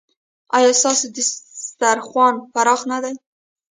[0.55, 3.13] ایا ستاسو دسترخوان پراخ نه دی؟